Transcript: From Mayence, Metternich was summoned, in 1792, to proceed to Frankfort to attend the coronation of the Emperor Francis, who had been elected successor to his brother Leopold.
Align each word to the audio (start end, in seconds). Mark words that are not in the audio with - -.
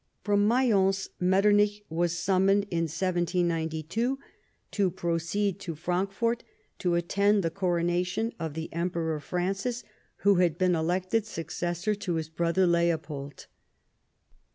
From 0.23 0.47
Mayence, 0.47 1.09
Metternich 1.19 1.83
was 1.87 2.17
summoned, 2.17 2.63
in 2.71 2.85
1792, 2.85 4.17
to 4.71 4.89
proceed 4.89 5.59
to 5.59 5.75
Frankfort 5.75 6.43
to 6.79 6.95
attend 6.95 7.43
the 7.43 7.51
coronation 7.51 8.33
of 8.39 8.55
the 8.55 8.73
Emperor 8.73 9.19
Francis, 9.19 9.83
who 10.23 10.37
had 10.37 10.57
been 10.57 10.73
elected 10.73 11.27
successor 11.27 11.93
to 11.93 12.15
his 12.15 12.29
brother 12.29 12.65
Leopold. 12.65 13.45